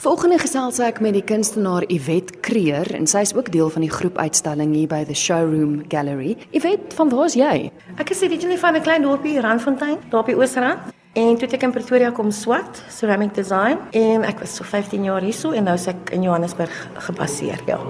[0.00, 3.90] Volgende gesels ek met die kunstenaar Iwet Kreer en sy is ook deel van die
[3.92, 6.38] groepuitstalling hier by the Showroom Gallery.
[6.56, 7.68] Iwet, van waar is jy?
[8.00, 10.88] Ek is originally van 'n klein dorpie Randfontein, daar op die Oosrand.
[11.12, 15.08] En toe het ek in Pretoria kom swat, ceramic design en ek was so 15
[15.08, 16.76] jaar hierso en nou is ek in Johannesburg
[17.08, 17.80] gebaseer, ja.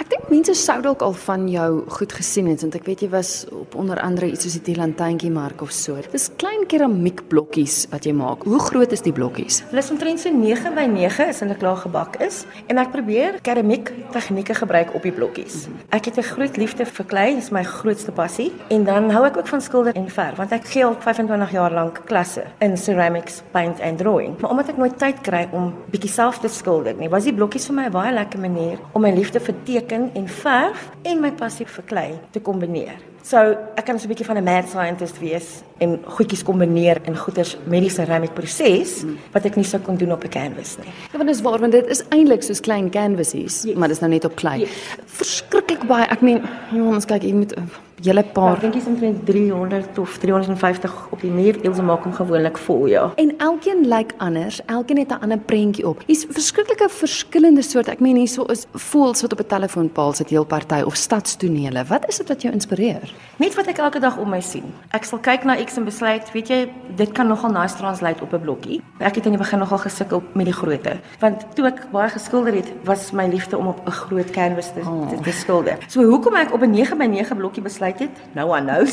[0.00, 3.10] Ek dink mense sou dalk al van jou goed gesien het want ek weet jy
[3.12, 6.00] was op onder andere iets soos die Lantuintjie mark of so.
[6.08, 8.46] Dis klein keramiekblokkies wat jy maak.
[8.48, 9.60] Hoe groot is die blokkies?
[9.68, 13.36] Hulle is omtrent so 9 by 9 is hulle klaar gebak is en ek probeer
[13.44, 15.66] keramiek tegnieke gebruik op die blokkies.
[15.92, 19.36] Ek het 'n groot liefde vir klei, dis my grootste passie en dan hou ek
[19.36, 23.42] ook van skilder en verf want ek gee al 25 jaar lank klasse in ceramics,
[23.52, 24.40] paint and drawing.
[24.40, 27.66] Maar omdat ek nooit tyd kry om bietjie self te skilder nie, was die blokkies
[27.66, 31.30] vir my 'n baie lekker manier om my liefde vir teken en verf en my
[31.32, 32.96] passie vir klei te kombineer.
[33.22, 33.36] So,
[33.76, 37.56] ek kan so 'n bietjie van 'n mad scientist wees en goedjies kombineer in goeders
[37.66, 40.92] met die ceramic proses wat ek nie sou kon doen op 'n canvas nie.
[41.12, 43.76] Ja, want dis waar want dit is eintlik soos klein canvasies, Yes.
[43.76, 44.60] maar dis nou net op klei.
[44.60, 44.70] Yes.
[45.06, 46.06] Verskriklik baie.
[46.10, 47.54] Ek meen, jongens, kyk, jy moet
[48.02, 51.58] hele Ek paar dink dis omtrent 300 of 350 op die muur.
[51.68, 53.12] Ons maak hom gewoonlik vol, ja.
[53.16, 54.60] En elkeen lyk anders.
[54.66, 56.02] Elkeen het 'n ander prentjie op.
[56.06, 57.90] Hier's verskriklike verskillende soorte.
[57.90, 61.84] Ek meen hierso is voëls wat op 'n telefoonpaal sit heel party of stadstonele.
[61.84, 63.12] Wat is dit wat jou inspireer?
[63.36, 64.64] Net wat ek elke dag om my sien.
[64.90, 68.32] Ek sal kyk na iets en besluit, weet jy, dit kan nogal nice translate op
[68.32, 68.82] 'n blokkie.
[68.98, 72.54] Ek het in die begin nogal gesukkel met die grootte, want toe ek baie geskilder
[72.54, 75.08] het, was my liefde om op 'n groot canvas te, Oh.
[75.08, 75.76] te, te skilder.
[75.88, 78.88] So hoekom ek op 'n 9 by 9 blokkie besluit het, nou aan nou.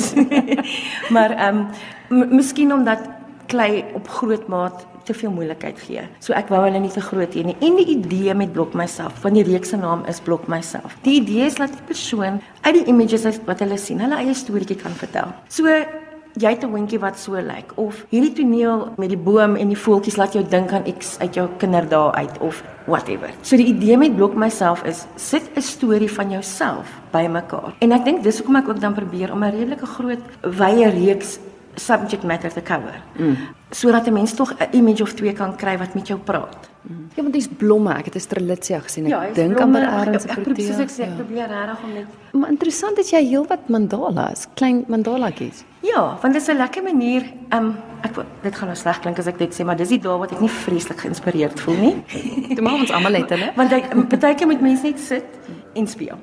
[1.15, 1.65] maar ehm
[2.09, 2.99] um, miskien omdat
[3.47, 6.01] klei op groot maat te veel moeilikheid gee.
[6.19, 7.55] So ek wou hulle nie te groot hê nie.
[7.63, 10.97] En die idee met blok myself, want die reeks se naam is blok myself.
[11.05, 14.79] Die idee is dat die persoon uit die images wat hulle sien, hulle eie storieetjie
[14.81, 15.31] kan vertel.
[15.47, 15.71] So
[16.37, 19.77] jy het 'n hondjie wat so lyk of hierdie toneel met die boom en die
[19.77, 23.29] voeltjies laat jou dink aan iets uit jou kinderdae uit of whatever.
[23.41, 27.73] So die idee met blok myself is sit 'n storie van jouself bymekaar.
[27.79, 31.39] En ek dink dis hoekom ek ook dan probeer om 'n redelike groot wye reeks
[31.75, 33.01] subject matter te cover.
[33.17, 33.37] Mm.
[33.69, 36.69] Sodat 'n mens tog 'n image of twee kan kry wat met jou praat.
[37.15, 37.93] Ja, want dis blomme.
[37.93, 39.05] Ek het 'n strelitzia gesien.
[39.05, 39.59] Ek hy's dink.
[39.59, 43.09] Arends se Ek probeer soos ek sê, ek probeer regtig om net Maar interessant is
[43.09, 45.63] jy heelwat mandalas, klein mandalaatjies.
[45.97, 47.23] Ja, want dit is 'n lekker manier.
[47.49, 50.17] Um ek dit gaan nou sleg klink as ek dit sê, maar dis die dae
[50.17, 51.95] wat ek nie vreeslik geïnspireerd voel nie.
[52.55, 53.51] Toe maak ons almal het hulle.
[53.55, 55.25] Want ek partykeer moet mense net sit
[55.73, 56.17] en speel.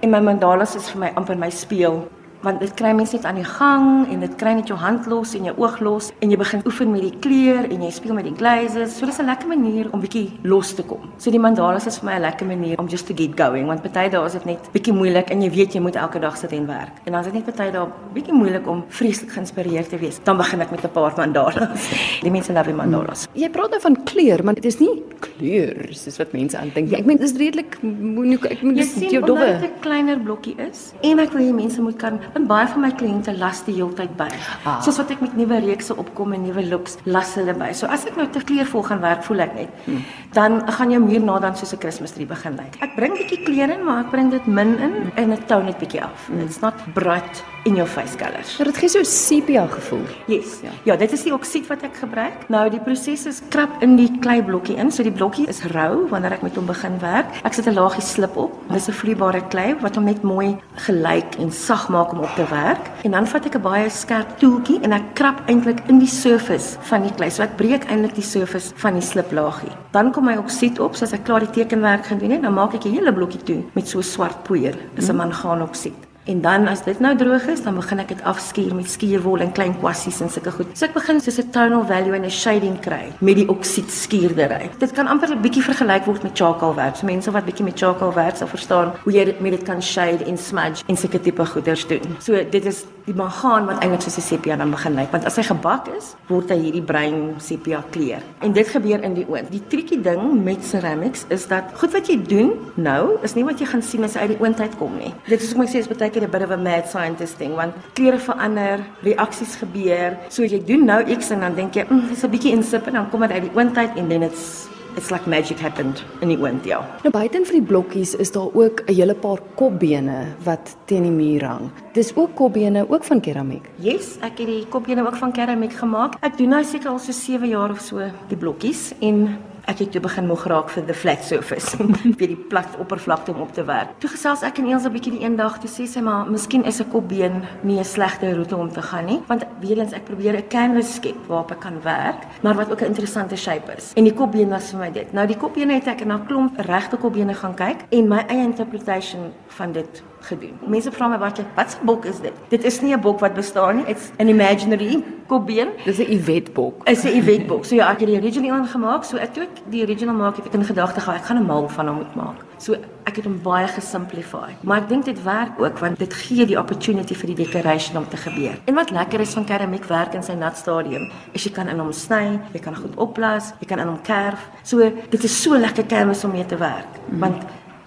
[0.00, 2.08] En my mandalas is vir my amper my speel
[2.42, 5.34] want dit kry mense net aan die gang en dit kry net jou hand los
[5.34, 8.24] en jou oog los en jy begin oefen met die kleur en jy speel met
[8.28, 8.96] die glazes.
[8.98, 11.00] So dis 'n lekker manier om bietjie los te kom.
[11.18, 13.82] So die mandalas is vir my 'n lekker manier om just to get going want
[13.82, 16.52] party dae is dit net bietjie moeilik en jy weet jy moet elke dag sit
[16.52, 16.92] en werk.
[17.06, 20.20] En dan is dit net party dae bietjie moeilik om vreeslik geïnspireerd te wees.
[20.24, 21.90] Dan begin ek met 'n paar mandalas.
[22.22, 23.26] Die mense love die mandalas.
[23.34, 26.90] Jy praat nou van kleur, maar dit is nie kleur soos wat mense aandink.
[26.90, 26.98] nie.
[26.98, 28.44] Ek meen dis redelik moeilik.
[28.44, 29.58] Ek dis sien jou dowwe.
[29.60, 32.80] dit 'n kleiner blokkie is en ek wil hê mense moet kan want baie van
[32.80, 34.28] my kliënte las die heeltyd by.
[34.64, 34.80] Ah.
[34.82, 37.72] Soos wat ek met nuwe reekse opkom en nuwe looks las hulle by.
[37.72, 40.04] So as ek nou te kleurvol gaan werk, voel ek net Hmm.
[40.32, 42.76] dan gaan jou muur na dan soos 'n Kersfees begin lyk.
[42.82, 45.12] Ek bring bietjie kleure in, maar ek bring dit min in Hmm.
[45.16, 46.28] en ek tou net bietjie af.
[46.44, 48.56] It's not bright in your face colors.
[48.58, 50.04] Maar dit gee so sepia gevoel.
[50.26, 50.60] Yes.
[50.62, 50.68] Ja.
[50.68, 50.92] Ja.
[50.92, 52.48] ja, dit is die oksied wat ek gebruik.
[52.48, 54.90] Nou die proses is krap in die kleiblokkie in.
[54.90, 57.26] So die blokkie is rou wanneer ek met hom begin werk.
[57.44, 58.52] Ek sit 'n laagie slip op.
[58.72, 62.46] Dis 'n vloeibare klei wat hom net mooi gelyk en sag maak om op te
[62.50, 62.90] werk.
[63.02, 66.76] En dan vat ek 'n baie skerp toeltjie en ek krap eintlik in die surface
[66.80, 67.30] van die klei.
[67.30, 69.72] So ek breek eintlik die surface van die sliplaagie.
[69.90, 72.82] Dan kom my oksied op, soos ek klaar die tekenwerk gedoen het, dan maak ek
[72.82, 74.74] die hele blokkie toe met so swart poeier.
[74.94, 76.08] Dis 'n mangaanoksied.
[76.28, 79.52] En dan as dit nou droog is, dan begin ek dit afskuur met skuurwol en
[79.56, 80.74] klein kwassies en sulke goed.
[80.76, 84.68] So ek begin soos 'n tonal value en 'n shading kry met die oksied skuurdery.
[84.78, 86.96] Dit kan amper 'n bietjie vergelyk word met charcoal werk.
[86.96, 89.82] So mense wat bietjie met charcoal werk sal verstaan hoe jy dit met dit kan
[89.82, 92.16] shade en smudge en sulke tipe goeders doen.
[92.18, 95.36] So dit is die mangaan wat eintlik soos 'n sepia dan begin lyk, want as
[95.36, 98.22] hy gebak is, word hy hierdie bruin sepia kleur.
[98.40, 99.50] En dit gebeur in die oond.
[99.50, 103.58] Die triekie ding met ceramics is dat goed wat jy doen nou is nie wat
[103.58, 105.14] jy gaan sien as hy uit die oond uitkom nie.
[105.28, 107.54] Dit is hoekom ek sê is baie keer 'n bit of a mad scientist ding
[107.54, 110.16] want kleure verander, reaksies gebeur.
[110.28, 113.10] So jy doen nou X en dan dink jy, mm, dis 'n bietjie insipid, dan
[113.10, 116.38] kom dit uit die oond uit en then it's it's like magic happened in die
[116.38, 116.80] oond, ja.
[117.02, 121.10] Nou buiten vir die blokkies is daar ook 'n hele paar kopbene wat teen die
[121.10, 121.70] muur hang.
[121.92, 123.68] Dis ook kopbene ook van keramiek.
[123.76, 126.14] Yes, ek het die kopbene ook van keramiek gemaak.
[126.20, 129.38] Ek doen nou seker al so 7 jaar of so die blokkies en
[129.68, 131.76] ek het toe begin moeg raak vir the flat surface,
[132.20, 133.92] vir die plat oppervlakte om op te werk.
[134.02, 136.80] Toe gesels ek en eens 'n bietjie die eendag toe sê sy maar miskien is
[136.80, 140.36] 'n kopbeen nie 'n slegte roete om te gaan nie, want weer eens ek probeer
[140.36, 143.92] 'n canvas skep waarop ek kan werk, maar wat ook 'n interessante shape is.
[143.94, 145.12] En die kopbeen was vir my dit.
[145.12, 149.32] Nou die kopbene het ek na klomp regte kopbene gaan kyk en my eie interpretation
[149.48, 150.58] van dit gedoen.
[150.66, 152.32] Mense vra my wat jy wat 'n bok is dit?
[152.48, 153.84] Dit is nie 'n bok wat bestaan nie.
[153.86, 155.68] It's an imaginary kopbeen.
[155.84, 156.88] Dis 'n Iwetbok.
[156.88, 157.64] Is 'n Iwetbok.
[157.64, 159.04] So ja, ek het die original aangemaak.
[159.04, 161.46] So ek toe ek die original maak, het ek in gedagte gehad ek gaan 'n
[161.46, 162.36] mal van hom moet maak.
[162.58, 162.74] So
[163.04, 164.50] ek het hom baie gesimplify.
[164.60, 168.08] Maar ek dink dit werk ook want dit gee die opportunity vir die decoration om
[168.08, 168.58] te gebeur.
[168.64, 171.78] En wat lekker is van keramiek werk in sy nat stadium, is jy kan in
[171.78, 174.50] hom sny, jy kan goed oplas, jy kan in hom kerf.
[174.62, 177.00] So dit is so lekker canvas om mee te werk.
[177.08, 177.18] Mm.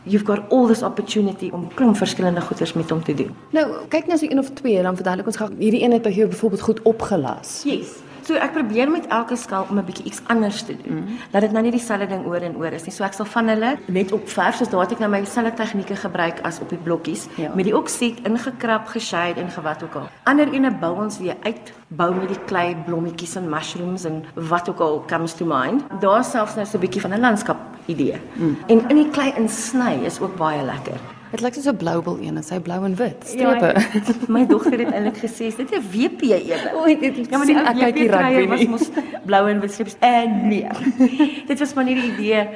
[0.03, 3.35] You've got all this opportunity om klomp verskillende goeders met hom te doen.
[3.49, 6.09] Nou, kyk nou so een of twee dan verduidelik ons gou hierdie een het by
[6.15, 7.61] jou byvoorbeeld goed opgelas.
[7.65, 7.99] Yes.
[8.21, 10.93] So ek probeer met elke skaal om 'n bietjie iets anders te doen.
[10.93, 11.17] Mm.
[11.31, 12.93] Dat dit nou nie dieselfde ding oor en oor is nie.
[12.93, 15.95] So ek sal van hulle net op verf soos daardie ek nou my selfe tegnieke
[15.95, 17.51] gebruik as op die blokkies ja.
[17.55, 20.09] met die oksit ingekrap, geshade en gewat ook al.
[20.23, 24.69] Ander ene bou ons weer uit, bou met die klei blommetjies en mushrooms en wat
[24.69, 25.83] ook al comes to mind.
[25.99, 28.19] Daar selfs nou so 'n bietjie van 'n landskap idee.
[28.35, 28.57] Mm.
[28.67, 30.99] En in die klei insny is ook baie lekker.
[31.31, 33.71] Dit lyk soos 'n bloubel een, en sy blou en wit strepe.
[34.07, 36.65] Ja, my dogter het eintlik gesê dit is 'n WP een.
[36.75, 38.89] O, dit ja, maar die ek kyk die rugby was mos
[39.25, 39.95] blou en wit strepe.
[39.99, 40.67] En nee.
[41.49, 42.47] dit was maar net die idee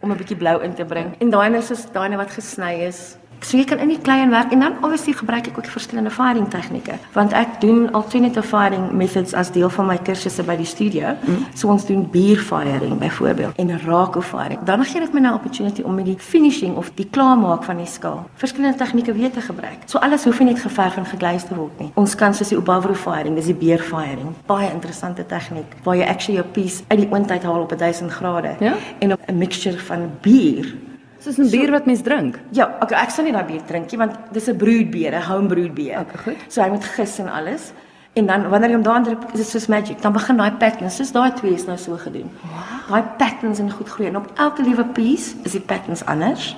[0.00, 1.14] om 'n bietjie blou in te bring.
[1.18, 4.52] En daai is soos daai wat gesny is So jy kan in die klein werk
[4.52, 9.34] en dan obviously gebruik ek ook verskillende firing tegnieke want ek doen alternative firing methods
[9.34, 11.16] as deel van my kursusse by die studio.
[11.26, 11.46] Mm.
[11.58, 14.62] So ons doen beer firing byvoorbeeld en rako firing.
[14.68, 17.76] Dan gee dit my nou 'n opportunity om met die finishing of die klaarmaak van
[17.76, 19.78] die skaal verskillende tegnieke weer te gebruik.
[19.86, 21.90] So alles hoef nie net geverf en geglaze te word nie.
[21.94, 24.34] Ons kan soos die Obavro firing, dis die beer firing.
[24.46, 28.56] Baie interessante tegniek waar jy actually jou piece uit die oondheid haal op 1000 grade
[28.60, 28.74] ja?
[28.98, 30.74] en op 'n mixture van bier
[31.22, 32.38] Soos 'n bier wat mens drink.
[32.50, 35.48] Ja, okay, ek sal nie daai bier drink nie want dis 'n broodbeer, 'n home
[35.48, 36.00] broodbeer.
[36.00, 36.36] Okay, goed.
[36.48, 37.72] So hy moet gis en alles.
[38.14, 40.02] En dan wanneer jy hom daarin druk, is dit soos magic.
[40.02, 42.30] Dan begin daai patterns, soos daai twee is nou so gedoen.
[42.42, 42.88] Wow.
[42.88, 46.56] Daai patterns en goed groei en op elke liewe piece is die patterns anders.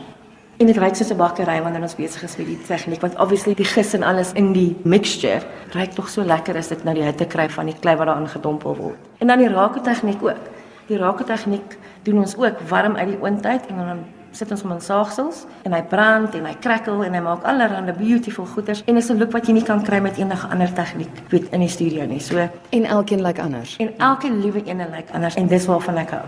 [0.57, 3.55] En dit ryk soos 'n bakkery wanneer ons besig is met die tegniek want obviously
[3.55, 7.03] die gis en alles in die mixture ryk tog so lekker as dit nou die
[7.03, 8.99] hitte kry van die klei wat daarin gedompel word.
[9.19, 10.45] En dan die rake tegniek ook.
[10.87, 14.05] Die rake tegniek doen ons ook warm uit die oondtyd en dan
[14.35, 17.95] sit ons hom in saagsels en hy brand en hy krakkel en hy maak allerlei
[17.97, 21.11] beautiful goeders en is 'n look wat jy nie kan kry met enige ander tegniek
[21.31, 22.21] weet in die studio nie.
[22.21, 23.77] So en elkeen lyk like anders.
[23.79, 26.25] En elke liewe een lyk like anders en dis waarvan ek hou.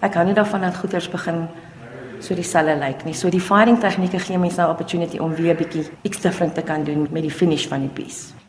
[0.00, 1.48] Ek hou nie daarvan dat goeders begin
[2.20, 3.14] so dieselfde lyk like nie.
[3.14, 6.62] So die firing tegnieke gee mense nou opportunity om weer 'n bietjie iets different te
[6.62, 8.45] kan doen met die finish van die piece.